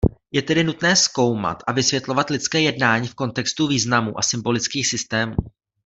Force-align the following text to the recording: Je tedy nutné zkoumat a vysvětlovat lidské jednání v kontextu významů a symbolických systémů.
Je 0.31 0.41
tedy 0.41 0.63
nutné 0.63 0.95
zkoumat 0.95 1.63
a 1.67 1.71
vysvětlovat 1.71 2.29
lidské 2.29 2.61
jednání 2.61 3.07
v 3.07 3.15
kontextu 3.15 3.67
významů 3.67 4.19
a 4.19 4.21
symbolických 4.21 4.87
systémů. 4.87 5.35